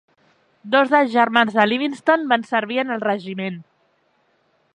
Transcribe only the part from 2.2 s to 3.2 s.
van servir en el